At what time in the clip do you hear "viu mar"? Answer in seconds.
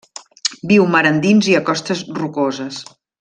0.71-1.03